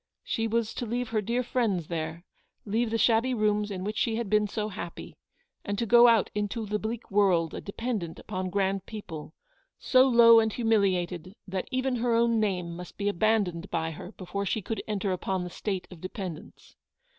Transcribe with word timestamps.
She 0.23 0.47
was 0.47 0.73
to 0.73 0.87
leave 0.87 1.09
her 1.09 1.21
dear 1.21 1.43
friends 1.43 1.85
there; 1.85 2.23
leave 2.65 2.89
the 2.89 2.97
shabby 2.97 3.35
rooms 3.35 3.69
in 3.69 3.83
which 3.83 3.97
she 3.99 4.15
had 4.15 4.31
been 4.31 4.47
so 4.47 4.69
happy,, 4.69 5.15
and 5.63 5.77
to 5.77 5.85
go 5.85 6.07
out 6.07 6.31
into 6.33 6.65
the 6.65 6.79
bleak 6.79 7.11
world 7.11 7.53
a 7.53 7.61
dependant 7.61 8.17
upon 8.17 8.49
grand 8.49 8.87
people, 8.87 9.35
so 9.77 10.07
low 10.07 10.39
and 10.39 10.53
humi 10.53 10.77
liated 10.77 11.33
that 11.47 11.67
even 11.69 11.97
her 11.97 12.15
own 12.15 12.39
name 12.39 12.75
must 12.75 12.97
be 12.97 13.09
abandoned 13.09 13.69
by 13.69 13.91
her 13.91 14.11
before 14.13 14.43
she 14.43 14.63
could 14.63 14.81
enter 14.87 15.11
upon 15.11 15.43
the 15.43 15.51
state 15.51 15.87
of 15.91 16.01
dependence. 16.01 16.75